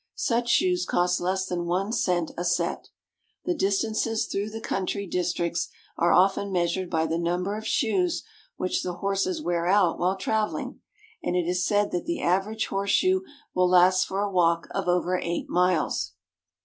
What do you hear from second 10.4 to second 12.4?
ing, and it is said that the